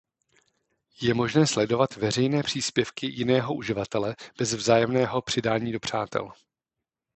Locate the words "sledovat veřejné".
1.47-2.43